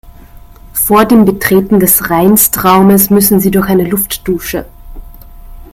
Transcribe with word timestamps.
Vor 0.73 1.05
dem 1.05 1.25
Betreten 1.25 1.79
des 1.79 2.09
Reinstraumes 2.09 3.11
müssen 3.11 3.39
Sie 3.39 3.51
durch 3.51 3.69
eine 3.69 3.87
Luftdusche. 3.87 4.65